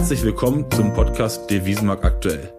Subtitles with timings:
[0.00, 2.50] Herzlich willkommen zum Podcast Devisenmarkt aktuell.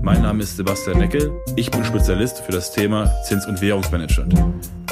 [0.00, 1.30] Mein Name ist Sebastian Neckel.
[1.54, 4.34] Ich bin Spezialist für das Thema Zins- und Währungsmanagement.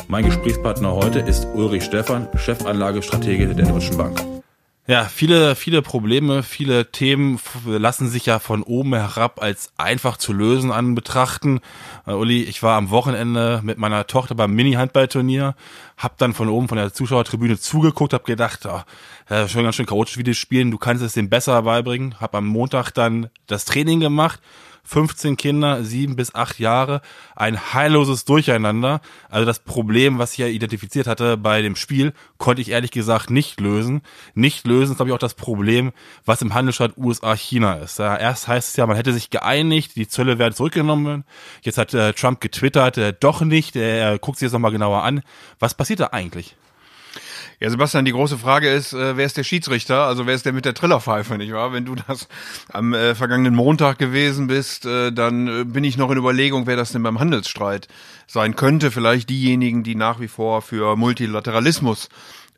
[0.06, 4.20] Mein Gesprächspartner heute ist Ulrich Stephan, Chefanlagestratege der Deutschen Bank.
[4.90, 10.32] Ja, viele, viele Probleme, viele Themen lassen sich ja von oben herab als einfach zu
[10.32, 11.60] lösen an betrachten.
[12.06, 15.54] Uh, Uli, ich war am Wochenende mit meiner Tochter beim Mini-Handballturnier,
[15.98, 18.80] hab dann von oben von der Zuschauertribüne zugeguckt, hab gedacht, oh,
[19.28, 22.18] ja, schon ganz schön chaotisch, wie die spielen, du kannst es dem besser beibringen.
[22.18, 24.40] Hab am Montag dann das Training gemacht
[24.88, 27.02] 15 Kinder, sieben bis acht Jahre,
[27.36, 29.00] ein heilloses Durcheinander.
[29.28, 33.30] Also das Problem, was ich ja identifiziert hatte bei dem Spiel, konnte ich ehrlich gesagt
[33.30, 34.00] nicht lösen.
[34.34, 35.92] Nicht lösen ist, glaube ich, auch das Problem,
[36.24, 37.98] was im Handelsstaat USA-China ist.
[37.98, 41.24] Ja, erst heißt es ja, man hätte sich geeinigt, die Zölle werden zurückgenommen.
[41.62, 45.20] Jetzt hat äh, Trump getwittert, äh, doch nicht, er guckt sich das nochmal genauer an.
[45.58, 46.56] Was passiert da eigentlich?
[47.60, 50.04] Ja, Sebastian, die große Frage ist, äh, wer ist der Schiedsrichter?
[50.04, 51.72] Also wer ist der mit der Trillerpfeife, nicht wahr?
[51.72, 52.28] Wenn du das
[52.72, 56.76] am äh, vergangenen Montag gewesen bist, äh, dann äh, bin ich noch in Überlegung, wer
[56.76, 57.88] das denn beim Handelsstreit
[58.28, 58.92] sein könnte.
[58.92, 62.08] Vielleicht diejenigen, die nach wie vor für Multilateralismus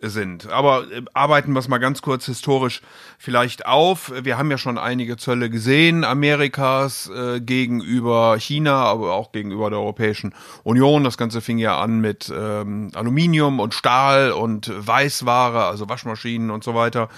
[0.02, 0.48] sind.
[0.48, 2.82] Aber äh, arbeiten wir es mal ganz kurz historisch
[3.18, 4.12] vielleicht auf.
[4.22, 9.78] Wir haben ja schon einige Zölle gesehen, Amerikas äh, gegenüber China, aber auch gegenüber der
[9.78, 11.04] Europäischen Union.
[11.04, 16.64] Das Ganze fing ja an mit ähm, Aluminium und Stahl und Weißware, also Waschmaschinen und
[16.64, 17.08] so weiter.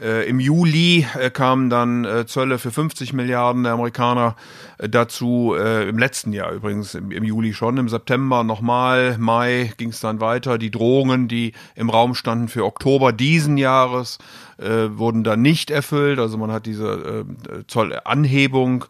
[0.00, 4.36] Äh, Im Juli äh, kamen dann äh, Zölle für 50 Milliarden der Amerikaner
[4.78, 5.54] äh, dazu.
[5.58, 7.78] Äh, Im letzten Jahr übrigens, im, im Juli schon.
[7.78, 10.58] Im September nochmal, Mai ging es dann weiter.
[10.58, 14.18] Die Drohungen, die im Raum standen für Oktober diesen Jahres,
[14.58, 16.18] äh, wurden dann nicht erfüllt.
[16.18, 17.24] Also man hat diese
[17.66, 18.84] Zollanhebung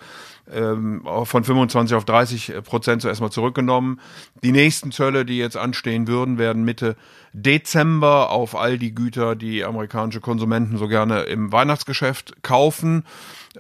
[0.53, 4.01] ähm, von 25 auf 30 Prozent zuerst mal zurückgenommen.
[4.43, 6.97] Die nächsten Zölle, die jetzt anstehen würden, werden Mitte
[7.33, 13.05] Dezember auf all die Güter, die amerikanische Konsumenten so gerne im Weihnachtsgeschäft kaufen.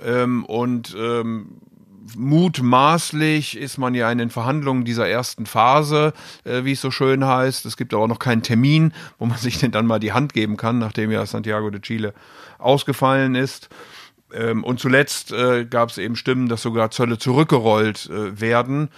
[0.03, 1.61] Ähm, und ähm,
[2.15, 6.13] mutmaßlich ist man ja in den Verhandlungen dieser ersten Phase,
[6.45, 7.67] äh, wie es so schön heißt.
[7.67, 10.57] Es gibt aber noch keinen Termin, wo man sich denn dann mal die Hand geben
[10.57, 12.15] kann, nachdem ja Santiago de Chile
[12.59, 13.69] ausgefallen ist.
[14.33, 18.89] Ähm, und zuletzt äh, gab es eben Stimmen, dass sogar Zölle zurückgerollt äh, werden.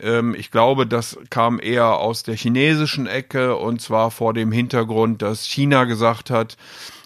[0.00, 5.22] Ähm, ich glaube, das kam eher aus der chinesischen Ecke und zwar vor dem Hintergrund,
[5.22, 6.56] dass China gesagt hat,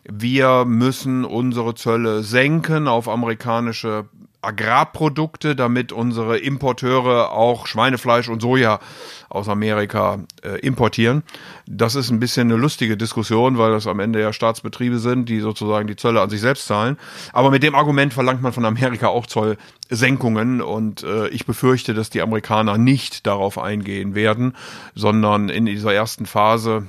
[0.05, 4.07] wir müssen unsere Zölle senken auf amerikanische
[4.43, 8.81] Agrarprodukte, damit unsere Importeure auch Schweinefleisch und Soja
[9.29, 11.23] aus Amerika äh, importieren.
[11.67, 15.41] Das ist ein bisschen eine lustige Diskussion, weil das am Ende ja Staatsbetriebe sind, die
[15.41, 16.99] sozusagen die Zölle an sich selbst zahlen.
[17.33, 22.11] Aber mit dem Argument verlangt man von Amerika auch Zollsenkungen und äh, ich befürchte, dass
[22.11, 24.57] die Amerikaner nicht darauf eingehen werden,
[24.95, 26.89] sondern in dieser ersten Phase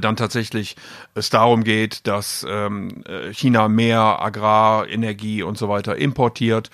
[0.00, 0.76] dann tatsächlich
[1.14, 6.70] es darum geht, dass ähm, äh, China mehr Agrar, Energie und so weiter importiert.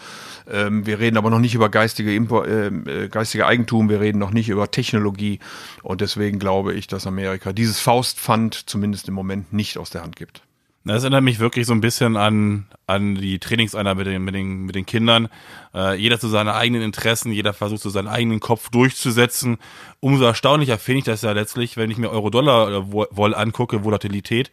[0.50, 4.18] Ähm, wir reden aber noch nicht über geistige, Impor ähm, äh, geistige Eigentum, wir reden
[4.18, 5.40] noch nicht über Technologie
[5.82, 10.16] und deswegen glaube ich, dass Amerika dieses Faustpfand zumindest im Moment nicht aus der Hand
[10.16, 10.42] gibt.
[10.86, 14.66] Das erinnert mich wirklich so ein bisschen an, an die Trainingseinheit mit den, mit den,
[14.66, 15.28] mit den Kindern.
[15.74, 19.58] Äh, jeder zu seinen eigenen Interessen, jeder versucht so seinen eigenen Kopf durchzusetzen.
[20.00, 24.50] Umso erstaunlicher finde ich das ja letztlich, wenn ich mir Euro-Dollar-Woll angucke, Volatilität,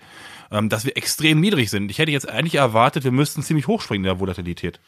[0.51, 1.91] ähm, dass wir extrem niedrig sind.
[1.91, 4.79] Ich hätte jetzt eigentlich erwartet, wir müssten ziemlich hochspringen in der Volatilität.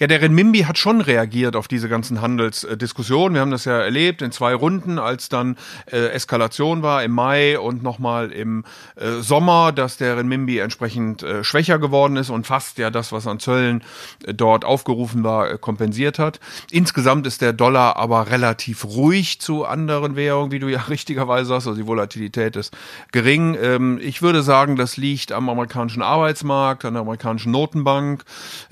[0.00, 3.34] Ja, der Renminbi hat schon reagiert auf diese ganzen Handelsdiskussionen.
[3.34, 5.56] Wir haben das ja erlebt in zwei Runden, als dann
[5.90, 8.64] äh, Eskalation war im Mai und nochmal im
[8.96, 13.26] äh, Sommer, dass der Renminbi entsprechend äh, schwächer geworden ist und fast ja das, was
[13.26, 13.82] an Zöllen
[14.24, 16.40] äh, dort aufgerufen war, äh, kompensiert hat.
[16.70, 21.66] Insgesamt ist der Dollar aber relativ ruhig zu anderen Währungen, wie du ja richtigerweise sagst.
[21.66, 22.76] Also die Volatilität ist
[23.12, 23.56] gering.
[23.60, 28.24] Ähm, ich würde sagen, das liegt am amerikanischen Arbeitsmarkt, an der amerikanischen Notenbank.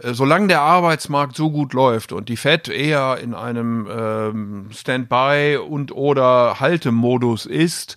[0.03, 4.66] Äh, solange der Arbeits Arbeitsmarkt so gut läuft und die Fed eher in einem ähm,
[4.72, 7.97] Standby und oder Haltemodus ist,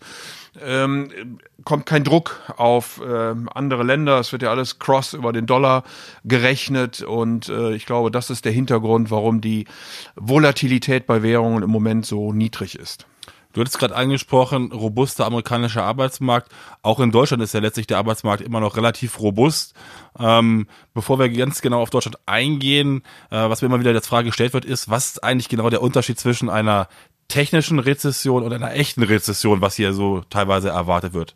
[0.63, 4.19] ähm, kommt kein Druck auf äh, andere Länder.
[4.19, 5.83] Es wird ja alles cross über den Dollar
[6.23, 9.65] gerechnet und äh, ich glaube, das ist der Hintergrund, warum die
[10.15, 13.05] Volatilität bei Währungen im Moment so niedrig ist.
[13.57, 16.51] Du hattest gerade angesprochen, robuster amerikanischer Arbeitsmarkt.
[16.83, 19.73] Auch in Deutschland ist ja letztlich der Arbeitsmarkt immer noch relativ robust.
[20.19, 23.01] Ähm, bevor wir ganz genau auf Deutschland eingehen,
[23.31, 25.81] äh, was mir immer wieder als Frage gestellt wird, ist, was ist eigentlich genau der
[25.81, 26.87] Unterschied zwischen einer
[27.27, 31.35] technischen Rezession und einer echten Rezession, was hier so teilweise erwartet wird?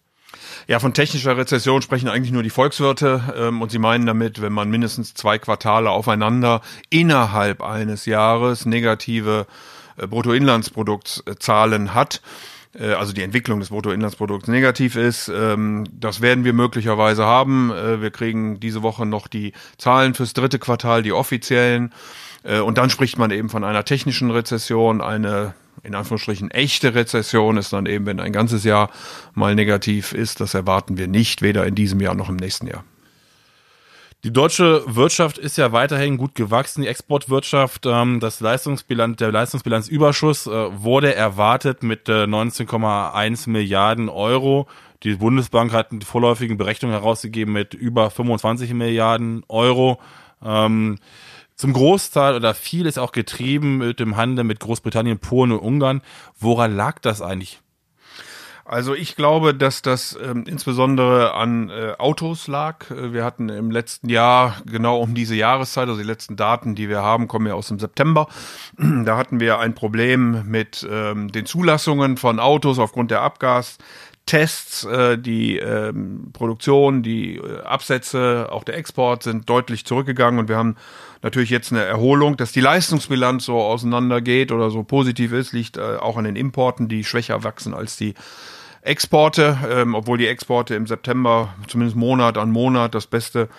[0.68, 4.54] Ja, von technischer Rezession sprechen eigentlich nur die Volkswirte ähm, und sie meinen damit, wenn
[4.54, 9.48] man mindestens zwei Quartale aufeinander innerhalb eines Jahres negative
[9.98, 12.22] äh, Bruttoinlandsproduktzahlen hat,
[12.80, 15.30] äh, also die Entwicklung des Bruttoinlandsprodukts negativ ist.
[15.30, 17.72] Ähm, das werden wir möglicherweise haben.
[17.72, 21.94] Äh, wir kriegen diese Woche noch die Zahlen fürs dritte Quartal, die offiziellen.
[22.44, 25.54] Äh, und dann spricht man eben von einer technischen Rezession, eine
[25.84, 28.90] in Anführungsstrichen echte Rezession ist dann eben, wenn ein ganzes Jahr
[29.34, 30.40] mal negativ ist.
[30.40, 32.84] Das erwarten wir nicht, weder in diesem Jahr noch im nächsten Jahr.
[34.24, 37.88] Die deutsche Wirtschaft ist ja weiterhin gut gewachsen, die Exportwirtschaft.
[37.88, 44.68] Ähm, das Leistungsbilanz, der Leistungsbilanzüberschuss äh, wurde erwartet mit 19,1 Milliarden Euro.
[45.02, 50.00] Die Bundesbank hat die vorläufigen Berechnungen herausgegeben mit über 25 Milliarden Euro.
[51.62, 56.02] Zum Großteil oder viel ist auch getrieben mit dem Handel mit Großbritannien, Polen und Ungarn.
[56.40, 57.62] Woran lag das eigentlich?
[58.66, 62.90] Also ich glaube, dass das ähm, insbesondere an äh, Autos lag.
[62.90, 66.90] Äh, wir hatten im letzten Jahr genau um diese Jahreszeit, also die letzten Daten, die
[66.90, 68.28] wir haben, kommen ja aus dem September.
[69.06, 73.78] Da hatten wir ein Problem mit ähm, den Zulassungen von Autos aufgrund der Abgas.
[74.26, 80.48] Tests, äh, die ähm, Produktion, die äh, Absätze, auch der Export sind deutlich zurückgegangen und
[80.48, 80.78] wir haben
[81.22, 85.98] natürlich jetzt eine Erholung, dass die Leistungsbilanz so auseinandergeht oder so positiv ist, liegt äh,
[85.98, 88.14] auch an den Importen, die schwächer wachsen als die
[88.84, 93.50] Exporte, ähm, obwohl die Exporte im September zumindest Monat an Monat das beste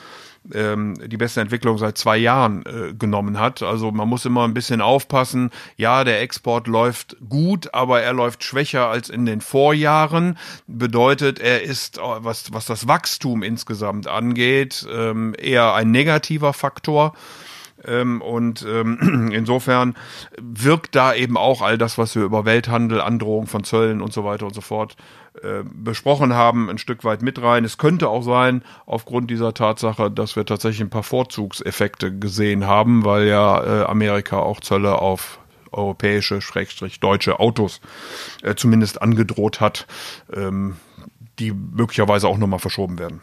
[0.52, 3.62] ähm, die beste Entwicklung seit zwei Jahren äh, genommen hat.
[3.62, 5.50] Also man muss immer ein bisschen aufpassen.
[5.76, 10.38] Ja, der Export läuft gut, aber er läuft schwächer als in den Vorjahren.
[10.66, 17.14] Bedeutet, er ist, äh, was, was das Wachstum insgesamt angeht, ähm, eher ein negativer Faktor.
[17.86, 19.96] Ähm, und ähm, insofern
[20.40, 24.24] wirkt da eben auch all das, was wir über Welthandel, Androhung von Zöllen und so
[24.24, 24.96] weiter und so fort
[25.42, 27.64] äh, besprochen haben, ein Stück weit mit rein.
[27.64, 33.04] Es könnte auch sein, aufgrund dieser Tatsache, dass wir tatsächlich ein paar Vorzugseffekte gesehen haben,
[33.04, 35.38] weil ja äh, Amerika auch Zölle auf
[35.72, 37.80] europäische, schrägstrich deutsche Autos
[38.42, 39.86] äh, zumindest angedroht hat,
[40.32, 40.76] ähm,
[41.38, 43.22] die möglicherweise auch nochmal verschoben werden.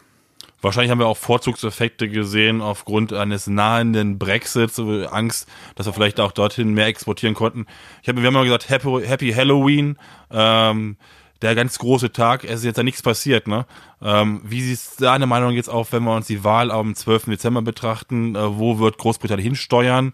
[0.62, 6.32] Wahrscheinlich haben wir auch Vorzugseffekte gesehen aufgrund eines nahenden Brexits, Angst, dass wir vielleicht auch
[6.32, 7.66] dorthin mehr exportieren konnten.
[8.02, 9.96] Ich habe, wir haben mal gesagt, Happy, Happy Halloween,
[10.30, 10.96] ähm,
[11.42, 12.44] der ganz große Tag.
[12.44, 13.66] Es ist jetzt ja nichts passiert, ne?
[14.02, 17.26] Ähm, wie sieht deine Meinung jetzt auf, wenn wir uns die Wahl am 12.
[17.26, 18.34] Dezember betrachten?
[18.34, 20.12] Äh, wo wird Großbritannien hinsteuern?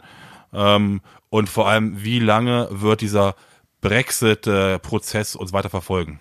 [0.52, 3.34] Ähm, und vor allem, wie lange wird dieser
[3.80, 6.20] Brexit-Prozess äh, uns weiter verfolgen?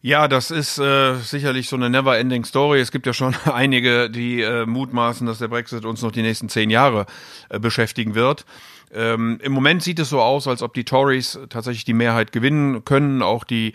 [0.00, 2.80] Ja, das ist äh, sicherlich so eine never-ending Story.
[2.80, 6.48] Es gibt ja schon einige, die äh, mutmaßen, dass der Brexit uns noch die nächsten
[6.48, 7.06] zehn Jahre
[7.48, 8.44] äh, beschäftigen wird.
[8.94, 12.84] Ähm, Im Moment sieht es so aus, als ob die Tories tatsächlich die Mehrheit gewinnen
[12.84, 13.22] können.
[13.22, 13.74] Auch die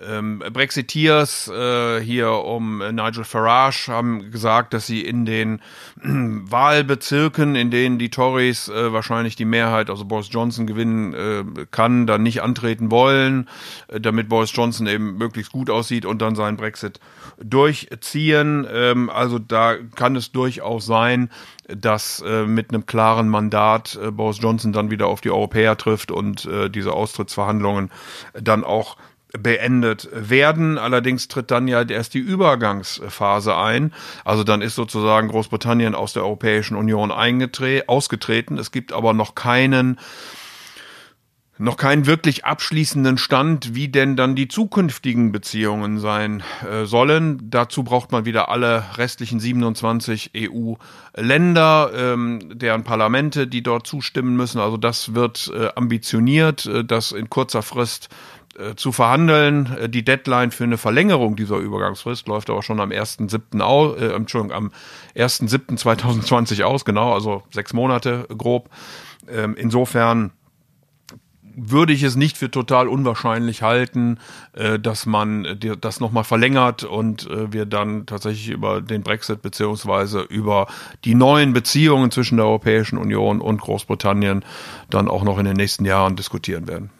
[0.00, 5.60] ähm, Brexiteers äh, hier um Nigel Farage haben gesagt, dass sie in den äh,
[6.02, 12.06] Wahlbezirken, in denen die Tories äh, wahrscheinlich die Mehrheit, also Boris Johnson gewinnen äh, kann,
[12.06, 13.48] dann nicht antreten wollen,
[13.88, 17.00] äh, damit Boris Johnson eben möglichst gut aussieht und dann seinen Brexit
[17.42, 18.66] durchziehen.
[18.72, 21.30] Ähm, also da kann es durchaus sein,
[21.68, 26.10] dass äh, mit einem klaren Mandat äh, Boris Johnson dann wieder auf die Europäer trifft
[26.10, 27.90] und äh, diese Austrittsverhandlungen
[28.34, 28.96] dann auch
[29.36, 30.78] beendet werden.
[30.78, 33.92] Allerdings tritt dann ja erst die Übergangsphase ein.
[34.24, 37.12] Also dann ist sozusagen Großbritannien aus der Europäischen Union
[37.86, 38.56] ausgetreten.
[38.56, 39.98] Es gibt aber noch keinen
[41.58, 47.50] noch keinen wirklich abschließenden Stand, wie denn dann die zukünftigen Beziehungen sein äh, sollen.
[47.50, 54.60] Dazu braucht man wieder alle restlichen 27 EU-Länder, ähm, deren Parlamente, die dort zustimmen müssen.
[54.60, 58.08] Also das wird äh, ambitioniert, äh, das in kurzer Frist
[58.58, 59.76] äh, zu verhandeln.
[59.76, 63.60] Äh, die Deadline für eine Verlängerung dieser Übergangsfrist läuft aber schon am 1.7.
[63.60, 64.70] aus, äh, Entschuldigung, am
[65.16, 68.70] 1.7.2020 aus, genau, also sechs Monate grob.
[69.30, 70.32] Ähm, insofern
[71.60, 74.18] würde ich es nicht für total unwahrscheinlich halten,
[74.52, 79.42] äh, dass man äh, das nochmal verlängert und äh, wir dann tatsächlich über den Brexit
[79.42, 80.68] beziehungsweise über
[81.04, 84.44] die neuen Beziehungen zwischen der Europäischen Union und Großbritannien
[84.90, 86.90] dann auch noch in den nächsten Jahren diskutieren werden.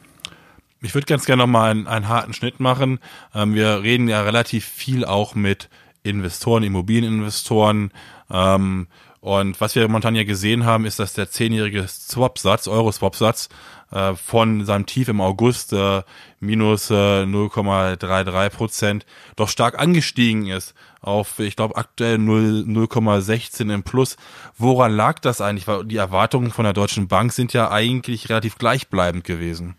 [0.80, 3.00] Ich würde ganz gerne nochmal einen, einen harten Schnitt machen.
[3.34, 5.68] Ähm, wir reden ja relativ viel auch mit
[6.02, 7.92] Investoren, Immobilieninvestoren.
[8.30, 8.86] Ähm,
[9.20, 13.48] und was wir momentan ja gesehen haben, ist, dass der zehnjährige Swap-Satz, Euro-Swap-Satz,
[13.90, 16.02] äh, von seinem Tief im August äh,
[16.40, 24.16] minus äh, 0,33 Prozent doch stark angestiegen ist auf, ich glaube, aktuell 0,16 im Plus.
[24.56, 25.68] Woran lag das eigentlich?
[25.68, 29.76] Weil die Erwartungen von der Deutschen Bank sind ja eigentlich relativ gleichbleibend gewesen.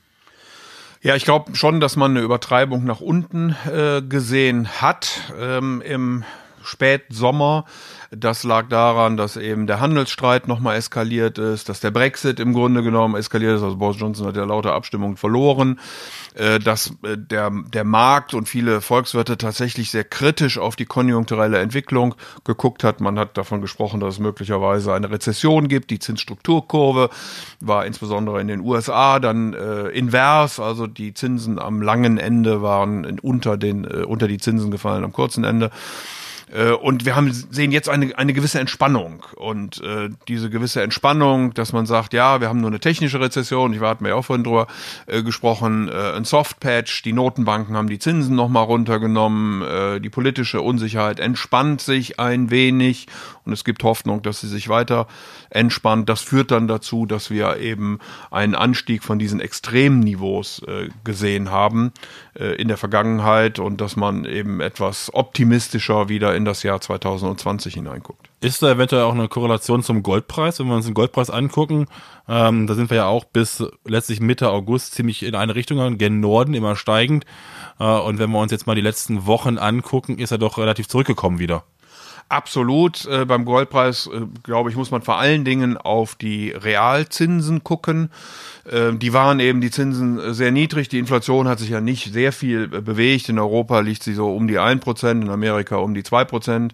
[1.01, 5.33] Ja, ich glaube schon, dass man eine Übertreibung nach unten äh, gesehen hat.
[5.39, 6.23] Ähm, Im
[6.63, 7.65] Spätsommer.
[8.11, 12.81] Das lag daran, dass eben der Handelsstreit nochmal eskaliert ist, dass der Brexit im Grunde
[12.81, 13.63] genommen eskaliert ist.
[13.63, 15.79] Also Boris Johnson hat ja lauter Abstimmungen verloren,
[16.33, 21.59] äh, dass äh, der, der Markt und viele Volkswirte tatsächlich sehr kritisch auf die konjunkturelle
[21.59, 22.99] Entwicklung geguckt hat.
[22.99, 25.91] Man hat davon gesprochen, dass es möglicherweise eine Rezession gibt.
[25.91, 27.11] Die Zinsstrukturkurve
[27.59, 33.19] war insbesondere in den USA dann äh, invers, also die Zinsen am langen Ende waren
[33.19, 35.69] unter den äh, unter die Zinsen gefallen am kurzen Ende.
[36.51, 39.25] Äh, und wir haben, sehen jetzt eine, eine gewisse Entspannung.
[39.35, 43.73] Und äh, diese gewisse Entspannung, dass man sagt, ja, wir haben nur eine technische Rezession,
[43.73, 44.67] ich hatten wir ja auch vorhin drüber
[45.07, 50.61] äh, gesprochen, äh, ein Softpatch, die Notenbanken haben die Zinsen nochmal runtergenommen, äh, die politische
[50.61, 53.07] Unsicherheit entspannt sich ein wenig
[53.49, 55.07] und es gibt Hoffnung, dass sie sich weiter
[55.49, 56.07] entspannt.
[56.07, 61.91] Das führt dann dazu, dass wir eben einen Anstieg von diesen Extremniveaus äh, gesehen haben
[62.35, 67.75] äh, in der Vergangenheit und dass man eben etwas optimistischer wieder in das Jahr 2020
[67.75, 68.29] hineinguckt.
[68.41, 71.85] Ist da eventuell auch eine Korrelation zum Goldpreis, wenn wir uns den Goldpreis angucken?
[72.27, 76.19] Ähm, da sind wir ja auch bis letztlich Mitte August ziemlich in eine Richtung, gen
[76.19, 77.25] Norden immer steigend.
[77.79, 80.87] Äh, und wenn wir uns jetzt mal die letzten Wochen angucken, ist er doch relativ
[80.87, 81.63] zurückgekommen wieder.
[82.29, 83.07] Absolut.
[83.07, 88.11] Äh, beim Goldpreis, äh, glaube ich, muss man vor allen Dingen auf die Realzinsen gucken.
[88.69, 90.89] Äh, die waren eben die Zinsen sehr niedrig.
[90.89, 93.29] Die Inflation hat sich ja nicht sehr viel bewegt.
[93.29, 96.71] In Europa liegt sie so um die 1%, in Amerika um die 2%.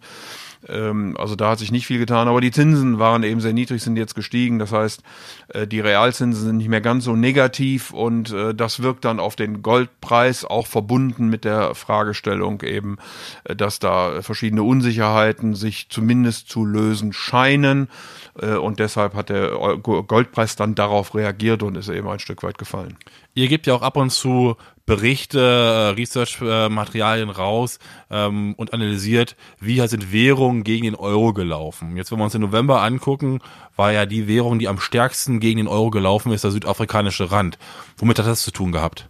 [0.68, 3.84] Ähm, also da hat sich nicht viel getan, aber die Zinsen waren eben sehr niedrig,
[3.84, 4.60] sind jetzt gestiegen.
[4.60, 5.02] Das heißt,
[5.50, 9.36] äh, die Realzinsen sind nicht mehr ganz so negativ und äh, das wirkt dann auf
[9.36, 12.98] den Goldpreis auch verbunden mit der Fragestellung eben,
[13.44, 17.90] äh, dass da verschiedene Unsicherheiten sich zumindest zu lösen scheinen.
[18.36, 22.98] Und deshalb hat der Goldpreis dann darauf reagiert und ist eben ein Stück weit gefallen.
[23.34, 27.80] Ihr gebt ja auch ab und zu Berichte, äh, Research-Materialien raus
[28.12, 31.98] ähm, und analysiert, wie sind Währungen gegen den Euro gelaufen.
[31.98, 33.40] Jetzt, wenn wir uns den November angucken,
[33.76, 37.58] war ja die Währung, die am stärksten gegen den Euro gelaufen ist, der südafrikanische Rand.
[37.98, 39.10] Womit hat das zu tun gehabt?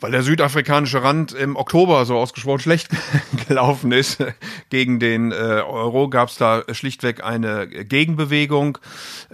[0.00, 2.88] weil der südafrikanische Rand im Oktober so ausgesprochen schlecht
[3.48, 4.22] gelaufen ist
[4.70, 8.78] gegen den äh, Euro, gab es da schlichtweg eine Gegenbewegung.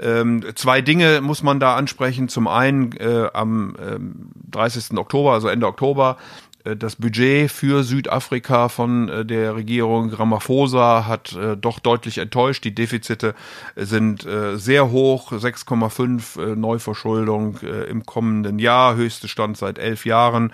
[0.01, 2.29] Ähm, zwei Dinge muss man da ansprechen.
[2.29, 4.99] Zum einen äh, am ähm, 30.
[4.99, 11.33] Oktober, also Ende Oktober, äh, das Budget für Südafrika von äh, der Regierung Ramaphosa hat
[11.33, 12.65] äh, doch deutlich enttäuscht.
[12.65, 13.35] Die Defizite
[13.77, 20.53] sind sehr hoch, 6,5 Neuverschuldung im kommenden Jahr, höchste Stand seit elf Jahren.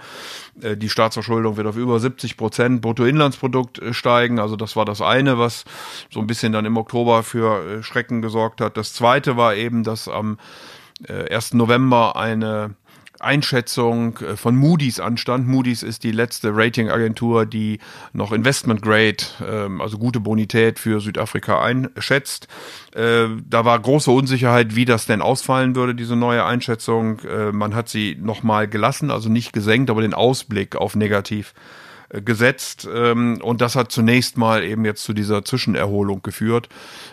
[0.54, 4.38] Die Staatsverschuldung wird auf über 70 Prozent Bruttoinlandsprodukt steigen.
[4.38, 5.64] Also das war das eine, was
[6.10, 8.76] so ein bisschen dann im Oktober für Schrecken gesorgt hat.
[8.76, 10.38] Das zweite war eben, dass am
[11.08, 11.54] 1.
[11.54, 12.74] November eine
[13.20, 15.46] Einschätzung äh, von Moody's anstand.
[15.46, 17.78] Moody's ist die letzte Ratingagentur, die
[18.12, 22.48] noch Investment Grade, ähm, also gute Bonität für Südafrika einschätzt.
[22.94, 27.20] Äh, da war große Unsicherheit, wie das denn ausfallen würde, diese neue Einschätzung.
[27.20, 31.54] Äh, man hat sie nochmal gelassen, also nicht gesenkt, aber den Ausblick auf negativ
[32.10, 36.68] gesetzt ähm, und das hat zunächst mal eben jetzt zu dieser Zwischenerholung geführt.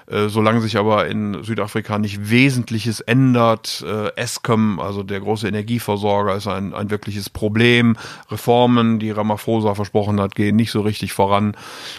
[0.07, 6.35] Äh, solange sich aber in Südafrika nicht Wesentliches ändert, äh, Eskom, also der große Energieversorger,
[6.35, 7.97] ist ein, ein wirkliches Problem.
[8.31, 11.57] Reformen, die Ramaphosa versprochen hat, gehen nicht so richtig voran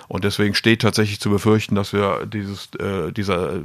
[0.08, 3.60] und deswegen steht tatsächlich zu befürchten, dass wir dieses, äh, dieser, äh,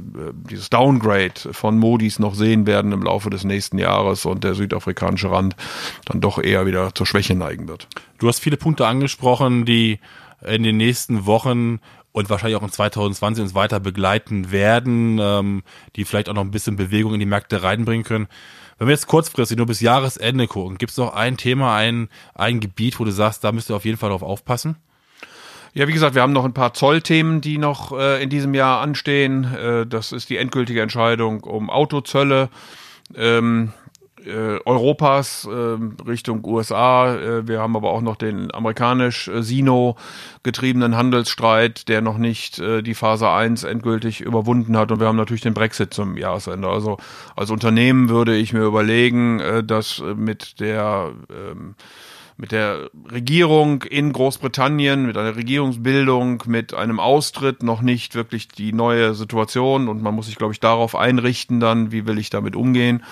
[0.50, 5.30] dieses Downgrade von Modis noch sehen werden im Laufe des nächsten Jahres und der südafrikanische
[5.30, 5.56] Rand
[6.04, 7.88] dann doch eher wieder zur Schwäche neigen wird.
[8.22, 9.98] Du hast viele Punkte angesprochen, die
[10.46, 11.80] in den nächsten Wochen
[12.12, 15.64] und wahrscheinlich auch in 2020 uns weiter begleiten werden, ähm,
[15.96, 18.28] die vielleicht auch noch ein bisschen Bewegung in die Märkte reinbringen können.
[18.78, 22.60] Wenn wir jetzt kurzfristig nur bis Jahresende gucken, gibt es noch ein Thema, ein, ein
[22.60, 24.76] Gebiet, wo du sagst, da müsst ihr auf jeden Fall drauf aufpassen?
[25.74, 28.82] Ja, wie gesagt, wir haben noch ein paar Zollthemen, die noch äh, in diesem Jahr
[28.82, 29.52] anstehen.
[29.52, 32.50] Äh, das ist die endgültige Entscheidung um Autozölle.
[33.16, 33.72] Ähm,
[34.26, 37.14] äh, Europas äh, Richtung USA.
[37.14, 39.94] Äh, wir haben aber auch noch den amerikanisch äh,
[40.42, 44.90] getriebenen Handelsstreit, der noch nicht äh, die Phase 1 endgültig überwunden hat.
[44.90, 46.68] Und wir haben natürlich den Brexit zum Jahresende.
[46.68, 46.98] Also
[47.36, 51.74] als Unternehmen würde ich mir überlegen, äh, dass mit der ähm,
[52.42, 58.72] mit der Regierung in Großbritannien, mit einer Regierungsbildung, mit einem Austritt noch nicht wirklich die
[58.72, 62.56] neue Situation und man muss sich, glaube ich, darauf einrichten dann, wie will ich damit
[62.56, 63.04] umgehen.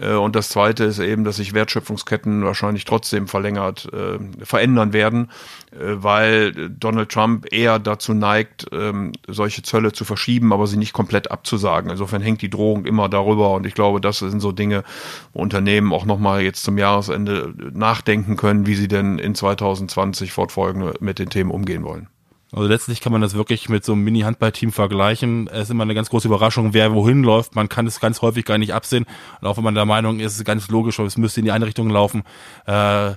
[0.00, 5.30] Äh, und das Zweite ist eben, dass sich Wertschöpfungsketten wahrscheinlich trotzdem verlängert äh, verändern werden,
[5.72, 10.92] äh, weil Donald Trump eher dazu neigt, ähm, solche Zölle zu verschieben, aber sie nicht
[10.92, 11.90] komplett abzusagen.
[11.90, 14.84] Insofern hängt die Drohung immer darüber und ich glaube, das sind so Dinge,
[15.32, 20.94] wo Unternehmen auch nochmal jetzt zum Jahresende nachdenken können, wie sie denn in 2020 fortfolgende
[21.00, 22.08] mit den Themen umgehen wollen.
[22.52, 25.48] Also letztlich kann man das wirklich mit so einem Mini-Handball-Team vergleichen.
[25.48, 27.56] Es ist immer eine ganz große Überraschung, wer wohin läuft.
[27.56, 29.04] Man kann es ganz häufig gar nicht absehen.
[29.40, 31.52] Und auch wenn man der Meinung ist, es ist ganz logisch, es müsste in die
[31.52, 32.22] eine Richtung laufen,
[32.66, 33.14] äh,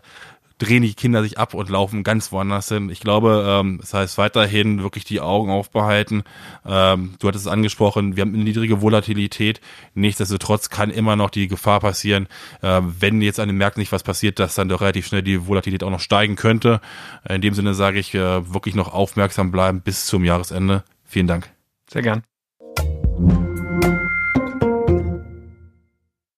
[0.60, 2.90] drehen die Kinder sich ab und laufen ganz woanders hin.
[2.90, 6.24] Ich glaube, ähm, das heißt weiterhin wirklich die Augen aufbehalten.
[6.66, 9.62] Ähm, du hattest es angesprochen, wir haben eine niedrige Volatilität.
[9.96, 12.28] Nichtsdestotrotz kann immer noch die Gefahr passieren,
[12.62, 15.48] äh, wenn jetzt an den Märkten nicht was passiert, dass dann doch relativ schnell die
[15.48, 16.82] Volatilität auch noch steigen könnte.
[17.28, 20.84] In dem Sinne sage ich, äh, wirklich noch aufmerksam bleiben bis zum Jahresende.
[21.06, 21.50] Vielen Dank.
[21.90, 22.24] Sehr gern.